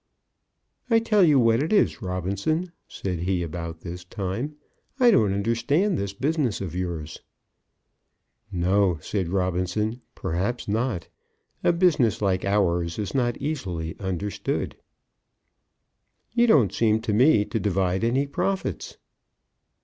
[0.89, 4.55] "I tell you what it is, Robinson," said he, about this time:
[4.99, 7.19] "I don't understand this business of yours."
[8.51, 11.07] "No," said Robinson; "perhaps not.
[11.63, 14.75] A business like ours is not easily understood."
[16.33, 18.97] "You don't seem to me to divide any profits."